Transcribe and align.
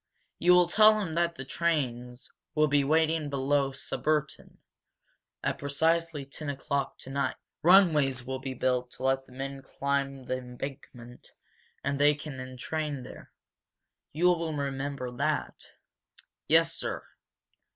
You 0.39 0.55
will 0.55 0.65
tell 0.65 0.99
him 0.99 1.13
that 1.13 1.35
trains 1.47 2.31
will 2.55 2.65
be 2.65 2.83
waiting 2.83 3.29
below 3.29 3.71
Surbiton, 3.71 4.57
at 5.43 5.59
precisely 5.59 6.25
ten 6.25 6.49
o'clock 6.49 6.97
tonight. 6.97 7.35
Runways 7.61 8.25
will 8.25 8.39
be 8.39 8.55
built 8.55 8.89
to 8.93 9.03
let 9.03 9.27
the 9.27 9.31
men 9.31 9.61
climb 9.61 10.23
the 10.23 10.39
embankment, 10.39 11.33
and 11.83 11.99
they 11.99 12.15
can 12.15 12.39
entrain 12.39 13.03
there. 13.03 13.31
You 14.11 14.25
will 14.25 14.53
remember 14.55 15.11
that?" 15.11 15.69
"Yes, 16.47 16.73
sir." 16.73 17.05